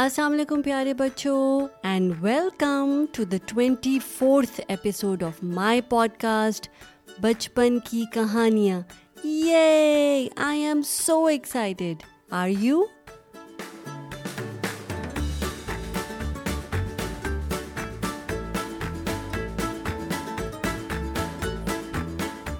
[0.00, 1.38] السلام علیکم پیارے بچوں
[1.86, 5.80] and welcome to the twenty fourth episode of my
[6.20, 6.68] podcast
[7.22, 8.80] Bachpan ki Kahaniyan
[10.44, 12.02] I am so excited
[12.40, 12.80] are you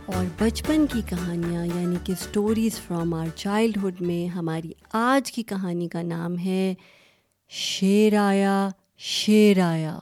[0.06, 4.72] اور بچپن کی کہانیاں یعنی کہ اسٹوریز فرام آر چائلڈہڈ میں ہماری
[5.08, 6.72] آج کی کہانی کا نام ہے
[7.58, 8.56] شیر آیا
[8.96, 9.94] شیر آیا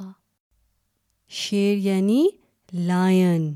[1.29, 2.29] شیر یعنی
[2.73, 3.53] لائن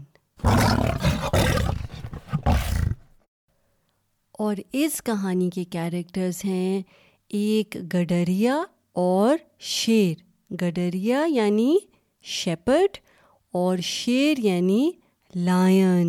[4.45, 6.81] اور اس کہانی کے کیریکٹرز ہیں
[7.39, 8.57] ایک گڈریا
[9.07, 9.37] اور
[9.77, 10.25] شیر
[10.61, 11.77] گڈریا یعنی
[12.41, 12.97] شیپرڈ
[13.63, 14.91] اور شیر یعنی
[15.45, 16.09] لائن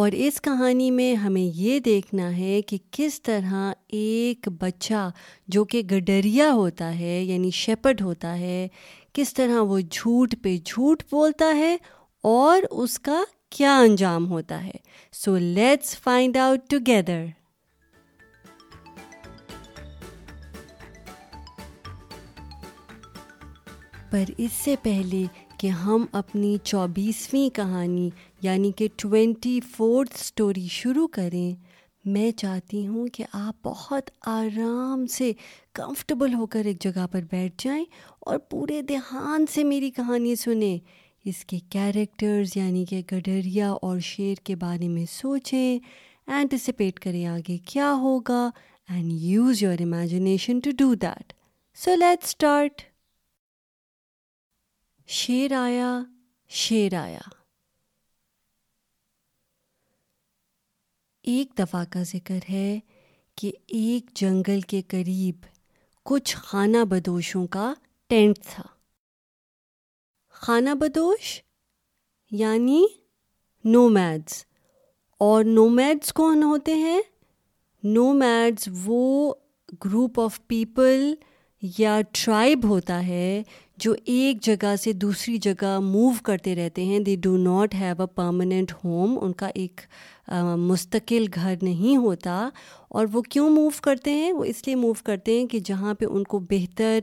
[0.00, 3.54] اور اس کہانی میں ہمیں یہ دیکھنا ہے کہ کس طرح
[3.98, 5.08] ایک بچہ
[5.54, 8.66] جو کہ گڈریا ہوتا ہے یعنی شیپڈ ہوتا ہے
[9.14, 11.76] کس طرح وہ جھوٹ پہ جھوٹ بولتا ہے
[12.30, 13.20] اور اس کا
[13.56, 14.76] کیا انجام ہوتا ہے
[15.24, 17.24] so let's find out together
[24.10, 25.24] پر اس سے پہلے
[25.62, 28.08] کہ ہم اپنی چوبیسویں کہانی
[28.42, 31.54] یعنی کہ ٹوینٹی فورتھ اسٹوری شروع کریں
[32.14, 35.30] میں چاہتی ہوں کہ آپ بہت آرام سے
[35.80, 37.84] کمفرٹیبل ہو کر ایک جگہ پر بیٹھ جائیں
[38.30, 40.76] اور پورے دھیان سے میری کہانی سنیں
[41.28, 45.78] اس کے کیریکٹرز یعنی کہ گڈریا اور شیر کے بارے میں سوچیں
[46.30, 48.48] اینٹیسپیٹ کریں آگے کیا ہوگا
[48.94, 51.32] and use your imagination to do that
[51.84, 52.90] so let start
[55.18, 55.88] شیر آیا
[56.58, 57.20] شیر آیا
[61.32, 62.68] ایک دفعہ کا ذکر ہے
[63.38, 65.44] کہ ایک جنگل کے قریب
[66.10, 67.72] کچھ خانہ بدوشوں کا
[68.10, 68.62] ٹینٹ تھا
[70.44, 71.36] خانہ بدوش
[72.42, 72.82] یعنی
[73.72, 73.86] نو
[75.30, 75.66] اور نو
[76.14, 77.00] کون ہوتے ہیں
[77.94, 78.10] نو
[78.84, 79.32] وہ
[79.84, 81.12] گروپ آف پیپل
[81.78, 83.32] یا ٹرائب ہوتا ہے
[83.82, 88.06] جو ایک جگہ سے دوسری جگہ موو کرتے رہتے ہیں they do not have a
[88.14, 89.80] permanent home ان کا ایک
[90.68, 92.36] مستقل گھر نہیں ہوتا
[92.98, 96.04] اور وہ کیوں موو کرتے ہیں وہ اس لیے موو کرتے ہیں کہ جہاں پہ
[96.10, 96.98] ان کو بہتر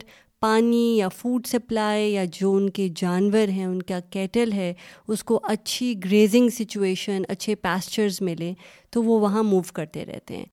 [0.46, 4.72] پانی یا فوڈ سپلائی یا جو ان کے جانور ہیں ان کا کیٹل ہے
[5.08, 8.54] اس کو اچھی گریزنگ سچویشن اچھے پیسچرز ملے
[8.92, 10.46] تو وہ وہاں موو کرتے رہتے ہیں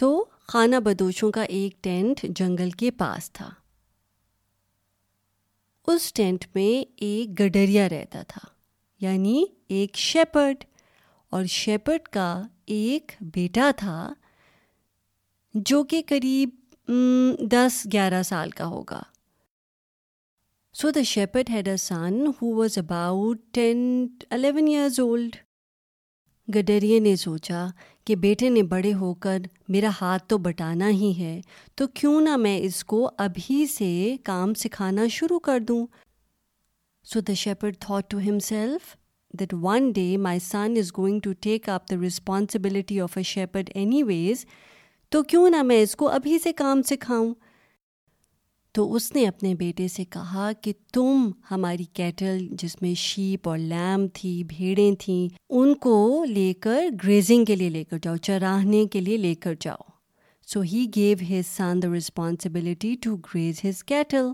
[0.00, 3.50] تو خانہ بدوشوں کا ایک ٹینٹ جنگل کے پاس تھا
[5.90, 6.70] اس ٹینٹ میں
[7.06, 8.40] ایک گڈریا رہتا تھا
[9.04, 9.42] یعنی
[9.76, 10.64] ایک شیپرڈ
[11.36, 12.30] اور شیپرڈ کا
[12.76, 14.12] ایک بیٹا تھا
[15.70, 16.50] جو کہ قریب
[17.52, 19.00] دس گیارہ سال کا ہوگا
[20.80, 23.78] so the shepherd had a son who was about ten
[24.36, 25.36] eleven years old
[26.54, 27.66] گڈریے نے سوچا
[28.06, 29.38] کہ بیٹے نے بڑے ہو کر
[29.72, 31.40] میرا ہاتھ تو بٹانا ہی ہے
[31.76, 33.88] تو کیوں نہ میں اس کو ابھی سے
[34.24, 35.86] کام سکھانا شروع کر دوں
[37.12, 38.18] so the shepherd thought to
[38.48, 38.94] himself
[39.40, 43.70] that one day my son is going to take up the responsibility of a shepherd
[44.12, 44.44] anyways
[45.12, 47.32] تو کیوں نہ میں اس کو ابھی سے کام سکھاؤں
[48.76, 53.58] تو اس نے اپنے بیٹے سے کہا کہ تم ہماری کیٹل جس میں شیپ اور
[53.58, 55.28] لیم تھی بھیڑیں تھیں
[55.58, 55.92] ان کو
[56.28, 59.88] لے کر گریزنگ کے لیے لے کر جاؤ چراہنے کے لیے لے کر جاؤ
[60.52, 64.28] so he gave his son the responsibility to graze his cattle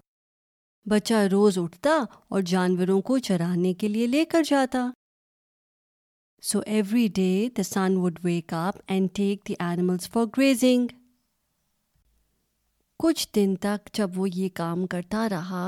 [0.91, 1.99] بچہ روز اٹھتا
[2.31, 4.87] اور جانوروں کو چراہنے کے لیے لے کر جاتا
[6.51, 11.01] so every day the son would wake up and take the animals for grazing
[13.03, 15.63] کچھ دن تک جب وہ یہ کام کرتا رہا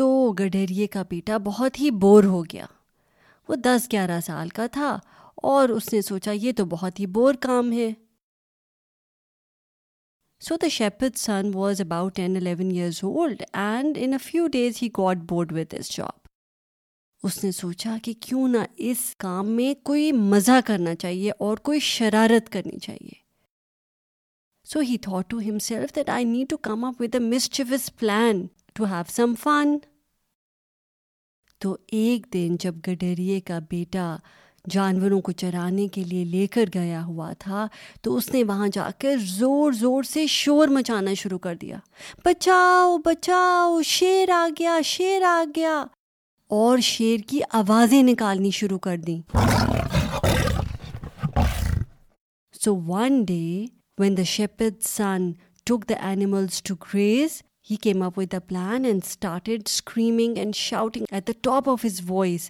[0.00, 0.06] تو
[0.38, 2.66] گڈھیریے کا بیٹا بہت ہی بور ہو گیا
[3.48, 4.90] وہ دس گیارہ سال کا تھا
[5.52, 7.90] اور اس نے سوچا یہ تو بہت ہی بور کام ہے
[10.48, 14.78] so the chef son was about ten eleven years old and in a few days
[14.82, 16.28] he got bored with this job
[17.26, 18.58] اس نے سوچا کہ کیوں نہ
[18.92, 23.18] اس کام میں کوئی مزہ کرنا چاہیے اور کوئی شرارت کرنی چاہیے
[24.72, 27.60] so he thought to himself that I need to come up a mischievous
[27.98, 28.42] plan
[28.74, 29.74] to have some fun
[31.62, 34.04] تو ایک دن جب گڈریے کا بیٹا
[34.72, 37.66] جانوروں کو چرانے کے لیے لے کر گیا ہوا تھا
[38.02, 41.78] تو اس نے وہاں جا کر زور زور سے شور مچانا شروع کر دیا
[42.24, 45.82] بچاؤ بچاؤ شیر آ گیا شیر آ گیا
[46.62, 49.20] اور شیر کی آوازیں نکالنی شروع کر دیں
[52.64, 53.44] so one day
[54.00, 55.24] when the shepherd's son
[55.70, 57.34] took the animals to graze,
[57.70, 61.82] he came up with a plan and started screaming and shouting at the top of
[61.82, 62.46] his voice.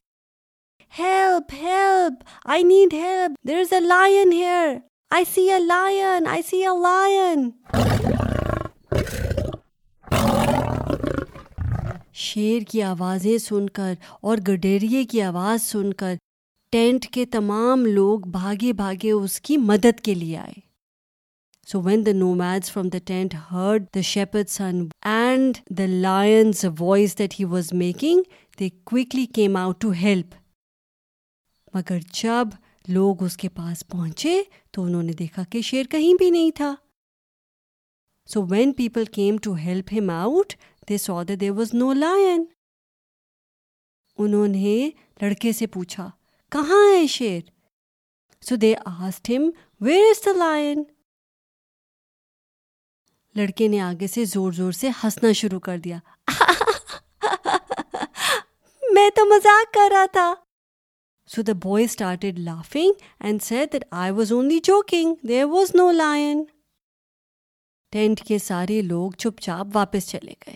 [1.00, 1.50] Help!
[1.62, 2.22] Help!
[2.56, 3.32] I need help!
[3.42, 4.82] There is a lion here!
[5.18, 6.26] I see a lion!
[6.26, 7.52] I see a lion!
[12.12, 16.14] شیر کی آوازیں سن کر اور گڈیریے کی آواز سن کر
[16.72, 20.68] tent کے تمام لوگ بھاگے بھاگے اس کی مدد کے لیے آئے
[21.70, 24.78] So when the the the nomads from tent heard shepherd's son
[25.10, 25.60] and
[26.04, 28.22] lion's voice that he was making,
[28.58, 30.34] they quickly came out to help.
[31.74, 32.50] مگر جب
[32.88, 34.34] لوگ اس کے پاس پہنچے
[34.72, 36.74] تو انہوں نے دیکھا کہ شیر کہیں بھی نہیں تھا
[38.32, 40.52] so when people came to help him out
[40.88, 42.44] they so they was no lion
[44.22, 44.76] انہوں نے
[45.22, 46.08] لڑکے سے پوچھا
[46.54, 47.40] کہاں ہے شیر
[48.48, 49.50] سو دے آسٹ ہم
[49.84, 50.82] ویئر از دا لائن
[53.36, 55.98] لڑکے نے آگے سے زور زور سے ہنسنا شروع کر دیا
[58.92, 60.28] میں تو مزاق کر رہا تھا
[61.34, 62.92] so the boy started laughing
[63.24, 63.40] and
[63.72, 66.42] that I was only joking there was no lion
[67.92, 70.54] tent کے سارے لوگ چپ چاپ واپس چلے گئے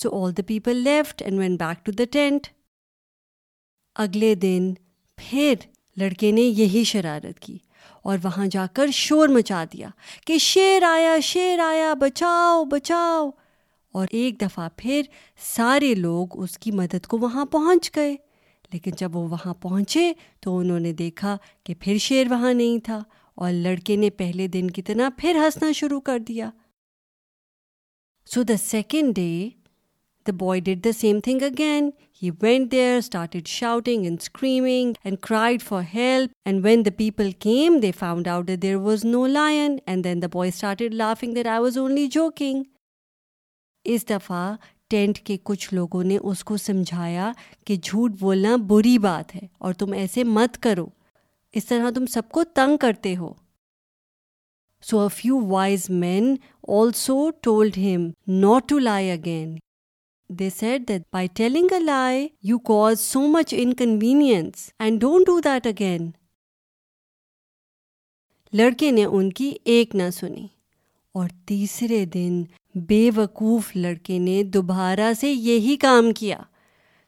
[0.00, 2.46] so all the people left and went back to the tent
[4.04, 4.72] اگلے دن
[5.22, 5.54] پھر
[6.00, 7.58] لڑکے نے یہی شرارت کی
[8.08, 9.86] اور وہاں جا کر شور مچا دیا
[10.26, 13.28] کہ شیر آیا شیر آیا بچاؤ بچاؤ
[13.96, 15.02] اور ایک دفعہ پھر
[15.54, 18.14] سارے لوگ اس کی مدد کو وہاں پہنچ گئے
[18.72, 20.12] لیکن جب وہ وہاں پہنچے
[20.42, 21.36] تو انہوں نے دیکھا
[21.66, 22.98] کہ پھر شیر وہاں نہیں تھا
[23.42, 26.50] اور لڑکے نے پہلے دن کی طرح پھر ہنسنا شروع کر دیا
[28.34, 29.28] so the second day
[30.32, 31.82] was did the same thing the there
[32.22, 32.66] help when
[37.82, 38.48] the I out
[39.04, 39.76] no lion
[43.94, 44.54] اس دفعہ
[44.90, 47.30] ٹینٹ کے کچھ لوگوں نے اس کو سمجھایا
[47.66, 50.86] کہ جھوٹ بولنا بری بات ہے اور تم ایسے مت کرو
[51.58, 53.32] اس طرح تم سب کو تنگ کرتے ہو
[54.90, 56.34] so few wise men
[56.78, 58.08] also told him
[58.40, 59.54] not to lie again
[60.56, 66.10] set by telling a lie you cause so much inconvenience and don't do that again
[68.58, 70.46] لڑکے نے ان کی ایک نہ سنی
[71.18, 72.42] اور تیسرے دن
[72.88, 76.38] بے وقوف لڑکے نے دوبارہ سے یہی کام کیا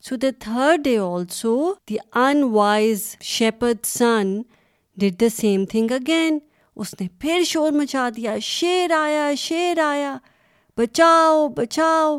[0.08, 1.56] so the third day also
[1.88, 4.36] the in wise unwise son
[5.00, 6.38] did the same thing again
[6.78, 10.16] اس نے پھر شور مچا دیا شیر آیا شیر آیا
[10.78, 12.18] بچاؤ بچاؤ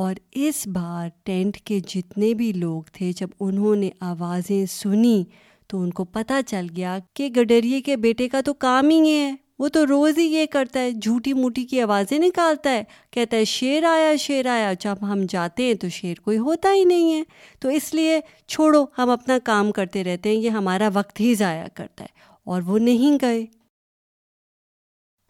[0.00, 0.14] اور
[0.46, 5.22] اس بار ٹینٹ کے جتنے بھی لوگ تھے جب انہوں نے آوازیں سنی
[5.70, 9.20] تو ان کو پتہ چل گیا کہ گڈریے کے بیٹے کا تو کام ہی یہ
[9.24, 12.82] ہے وہ تو روز ہی یہ کرتا ہے جھوٹی موٹی کی آوازیں نکالتا ہے
[13.12, 16.84] کہتا ہے شیر آیا شیر آیا جب ہم جاتے ہیں تو شیر کوئی ہوتا ہی
[16.84, 17.22] نہیں ہے
[17.60, 21.66] تو اس لیے چھوڑو ہم اپنا کام کرتے رہتے ہیں یہ ہمارا وقت ہی ضائع
[21.76, 22.16] کرتا ہے
[22.52, 23.44] اور وہ نہیں گئے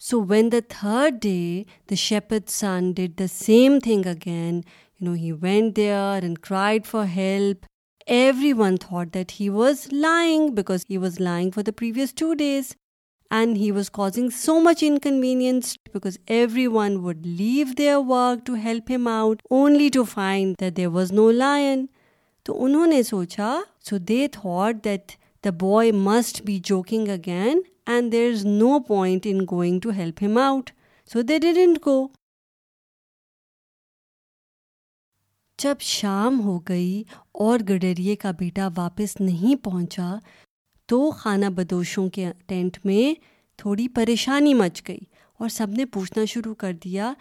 [0.00, 4.64] So when the third day, the shepherd's son did the same thing again.
[5.00, 7.66] He went there and cried for help.
[8.06, 12.76] Everyone thought that he was lying because he was lying for the previous 2 days.
[13.28, 18.88] And he was causing so much inconvenience because everyone would leave their work to help
[18.88, 21.88] him out only to find that there was no lion.
[22.46, 29.26] So they thought that the boy must be joking again and there is no point
[29.28, 30.70] in going to help him out
[31.12, 31.94] so that I'd go
[35.62, 37.02] جب شام ہو گئی
[37.44, 40.12] اور گڈریے کا بیٹا واپس نہیں پہنچا
[40.88, 43.12] تو خانہ بدوشوں کے ٹینٹ میں
[43.60, 45.00] تھوڑی پریشانی مچ گئی
[45.38, 47.12] اور سب نے پوچھنا شروع کر دیا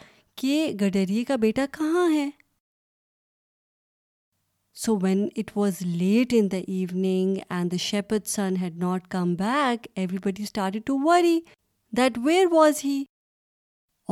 [0.42, 2.30] کہ گڈریے کا بیٹا کہاں ہے
[4.84, 7.74] so when it was late not evening and
[8.30, 13.04] son had not come back every was he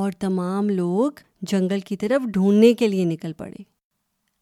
[0.01, 1.19] اور تمام لوگ
[1.51, 3.61] جنگل کی طرف ڈھونڈنے کے لیے نکل پڑے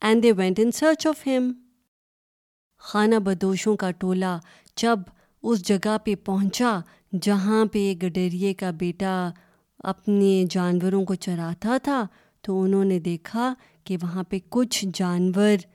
[0.08, 1.51] and they went in search of him
[2.92, 4.38] خانہ بدوشوں کا ٹولہ
[4.82, 5.00] جب
[5.50, 6.77] اس جگہ پہ پہنچا
[7.22, 9.18] جہاں پہ گڈیریے کا بیٹا
[9.94, 12.06] اپنے جانوروں کو چراتا تھا
[12.46, 13.53] تو انہوں نے دیکھا
[13.86, 15.72] کہ وہاں پہ کچھ جانور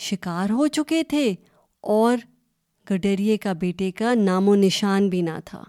[0.00, 1.32] شکار ہو چکے تھے
[1.94, 2.18] اور
[2.90, 5.62] گڈریے کا بیٹے کا نام و نشان بھی نہ تھا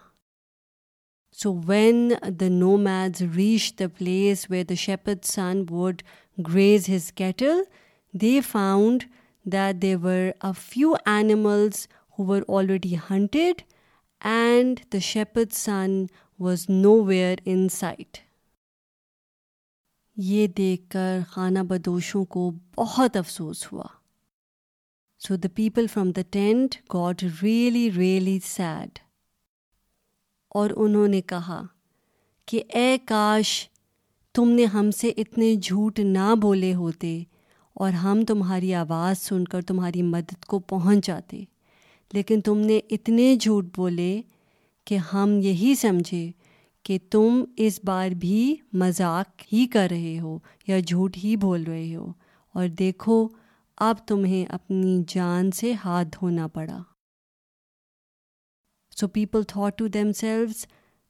[1.40, 2.10] سو when
[2.40, 2.48] the
[2.84, 6.02] nomads reach the place where the shepherd's son would
[6.48, 7.62] graze his cattle
[8.22, 9.04] they found
[9.52, 11.86] that they were a few animals
[12.20, 13.62] who were already hunted
[14.34, 16.04] and the shepherd's son
[16.48, 16.66] was
[17.06, 18.18] nowhere in sight
[20.32, 23.98] یہ دیکھ کر خانہ بدوشوں کو بہت افسوس ہوا
[25.28, 29.00] so the people from the tent got really really sad
[30.60, 31.60] اور انہوں نے کہا
[32.48, 33.50] کہ اے کاش
[34.36, 37.12] تم نے ہم سے اتنے جھوٹ نہ بولے ہوتے
[37.82, 41.44] اور ہم تمہاری آواز سن کر تمہاری مدد کو پہنچ جاتے
[42.14, 44.22] لیکن تم نے اتنے جھوٹ بولے
[44.88, 46.26] کہ ہم یہی سمجھے
[46.86, 51.96] کہ تم اس بار بھی مذاق ہی کر رہے ہو یا جھوٹ ہی بول رہے
[51.96, 52.08] ہو
[52.54, 53.26] اور دیکھو
[53.88, 56.78] اب تمہیں اپنی جان سے ہاتھ دھونا پڑا
[58.98, 59.88] so people thought to
[60.20, 60.66] themselves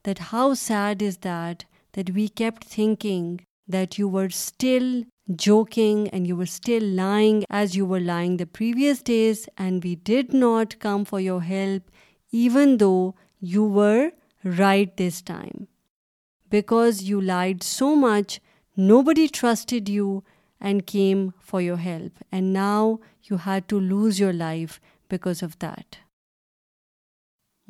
[0.05, 1.63] that how sad is that
[1.95, 3.35] that we kept thinking
[3.73, 5.01] that you were still
[5.45, 9.95] joking and you were still lying as you were lying the previous days and we
[10.09, 11.89] did not come for your help
[12.41, 12.93] even though
[13.53, 13.97] you were
[14.59, 15.63] right this time
[16.51, 18.39] because you lied so much
[19.05, 20.19] nobody trusted you
[20.67, 22.91] and came for your help and now
[23.29, 24.79] you have to lose your life
[25.11, 25.95] because of that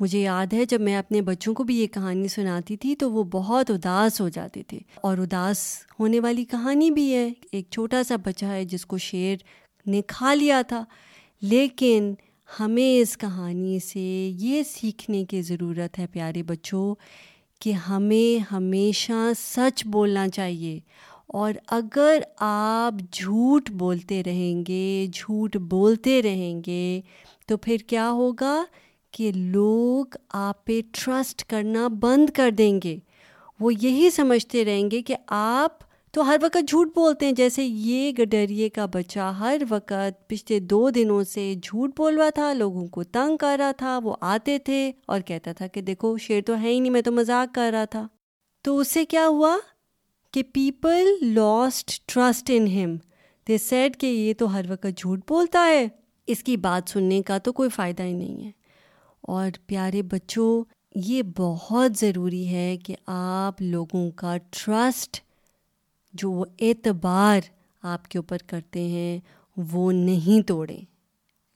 [0.00, 3.22] مجھے یاد ہے جب میں اپنے بچوں کو بھی یہ کہانی سناتی تھی تو وہ
[3.32, 4.78] بہت اداس ہو جاتے تھے
[5.08, 5.66] اور اداس
[5.98, 9.36] ہونے والی کہانی بھی ہے ایک چھوٹا سا بچہ ہے جس کو شیر
[9.90, 10.82] نے کھا لیا تھا
[11.50, 12.12] لیکن
[12.60, 14.00] ہمیں اس کہانی سے
[14.40, 16.94] یہ سیکھنے کی ضرورت ہے پیارے بچوں
[17.64, 20.78] کہ ہمیں ہمیشہ سچ بولنا چاہیے
[21.38, 27.00] اور اگر آپ جھوٹ بولتے رہیں گے جھوٹ بولتے رہیں گے
[27.48, 28.56] تو پھر کیا ہوگا
[29.18, 32.96] کہ لوگ آپ پہ ٹرسٹ کرنا بند کر دیں گے
[33.60, 35.78] وہ یہی سمجھتے رہیں گے کہ آپ
[36.14, 40.88] تو ہر وقت جھوٹ بولتے ہیں جیسے یہ گڈریے کا بچہ ہر وقت پچھلے دو
[40.94, 44.90] دنوں سے جھوٹ بول رہا تھا لوگوں کو تنگ کر رہا تھا وہ آتے تھے
[45.06, 47.84] اور کہتا تھا کہ دیکھو شیر تو ہے ہی نہیں میں تو مذاق کر رہا
[47.90, 48.06] تھا
[48.64, 49.56] تو اس سے کیا ہوا
[50.32, 52.96] کہ پیپل لاسٹ ٹرسٹ ان ہم
[53.48, 55.86] دے سیڈ کہ یہ تو ہر وقت جھوٹ بولتا ہے
[56.32, 58.50] اس کی بات سننے کا تو کوئی فائدہ ہی نہیں ہے
[59.32, 60.50] اور پیارے بچوں
[60.94, 65.20] یہ بہت ضروری ہے کہ آپ لوگوں کا ٹرسٹ
[66.20, 67.50] جو وہ اعتبار
[67.92, 69.18] آپ کے اوپر کرتے ہیں
[69.72, 70.78] وہ نہیں توڑیں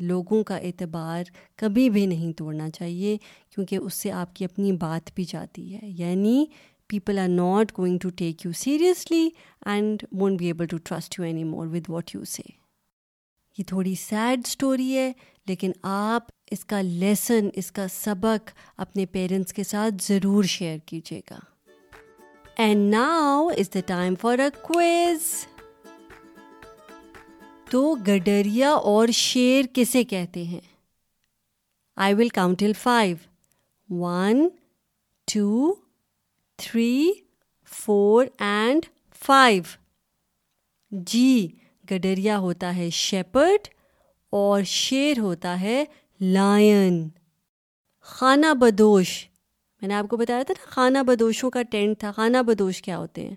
[0.06, 1.22] لوگوں کا اعتبار
[1.60, 3.16] کبھی بھی نہیں توڑنا چاہیے
[3.54, 6.44] کیونکہ اس سے آپ کی اپنی بات بھی جاتی ہے یعنی
[6.94, 9.28] people are not going to take you seriously
[9.74, 11.44] and won't be able to trust you
[11.90, 12.42] what you say
[13.58, 15.10] یہ تھوڑی سیڈ اسٹوری ہے
[15.48, 18.50] لیکن آپ اس کا لیسن اس کا سبق
[18.84, 21.38] اپنے پیرنٹس کے ساتھ ضرور شیئر کیجیے گا
[22.64, 25.28] and now is the time for a quiz
[27.70, 30.60] تو گڈریا اور شیر کسے کہتے ہیں
[32.04, 34.48] I will count till five one
[35.34, 35.72] two
[36.62, 37.10] three
[37.80, 38.86] four and
[39.26, 39.62] five
[41.12, 41.46] جی
[41.90, 43.68] گڈریا ہوتا ہے شیپرڈ
[44.40, 45.84] اور شیر ہوتا ہے
[46.20, 47.06] لائن
[48.12, 49.08] خانہ بدوش
[49.82, 52.98] میں نے آپ کو بتایا تھا نا خانہ بدوشوں کا ٹینٹ تھا خانہ بدوش کیا
[52.98, 53.34] ہوتے ہیں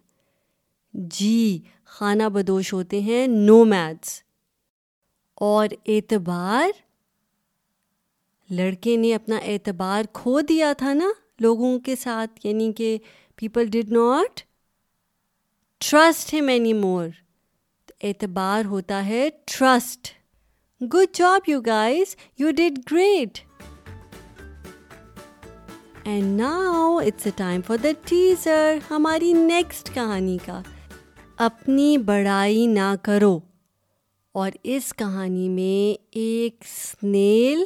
[1.18, 1.60] جی
[1.98, 4.22] خانہ بدوش ہوتے ہیں نو میتھس
[5.50, 6.70] اور اعتبار
[8.60, 11.06] لڑکے نے اپنا اعتبار کھو دیا تھا نا
[11.42, 12.98] لوگوں کے ساتھ یعنی کہ
[13.40, 14.40] پیپل ڈڈ ناٹ
[15.90, 17.08] ٹرسٹ ہم مینی مور
[18.04, 19.28] اعتبار ہوتا ہے
[19.58, 20.08] trust
[20.94, 22.50] good job you guys you
[22.92, 23.38] great
[26.08, 30.62] and now it's a time for the teacher ہماری نیکسٹ کہانی کا
[31.46, 33.38] اپنی بڑائی نہ کرو
[34.40, 37.64] اور اس کہانی میں ایک اسنیل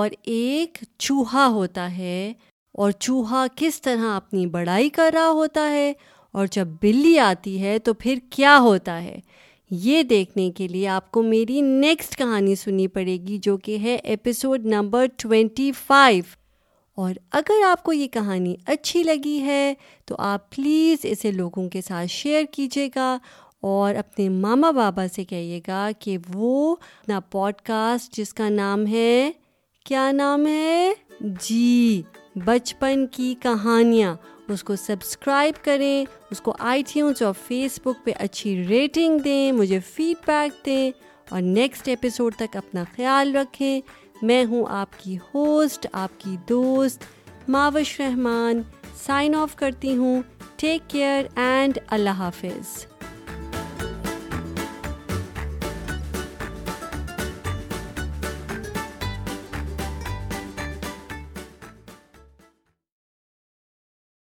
[0.00, 2.32] اور ایک چوہا ہوتا ہے
[2.78, 5.92] اور چوہا کس طرح اپنی بڑائی کر رہا ہوتا ہے
[6.38, 9.18] اور جب بلی آتی ہے تو پھر کیا ہوتا ہے
[9.84, 13.94] یہ دیکھنے کے لیے آپ کو میری نیکسٹ کہانی سننی پڑے گی جو کہ ہے
[14.12, 16.22] ایپیسوڈ نمبر ٹوینٹی فائیو
[17.02, 19.72] اور اگر آپ کو یہ کہانی اچھی لگی ہے
[20.06, 23.16] تو آپ پلیز اسے لوگوں کے ساتھ شیئر کیجیے گا
[23.70, 28.86] اور اپنے ماما بابا سے کہیے گا کہ وہ اپنا پوڈ کاسٹ جس کا نام
[28.90, 29.30] ہے
[29.84, 30.92] کیا نام ہے
[31.48, 32.02] جی
[32.46, 34.14] بچپن کی کہانیاں
[34.52, 39.52] اس کو سبسکرائب کریں اس کو آئی ٹیونس اور فیس بک پہ اچھی ریٹنگ دیں
[39.52, 40.90] مجھے فیڈ بیک دیں
[41.30, 43.80] اور نیکسٹ ایپیسوڈ تک اپنا خیال رکھیں
[44.22, 47.04] میں ہوں آپ کی ہوسٹ آپ کی دوست
[47.50, 48.62] ماوش رحمان
[49.06, 50.22] سائن آف کرتی ہوں
[50.56, 52.91] ٹیک کیئر اینڈ اللہ حافظ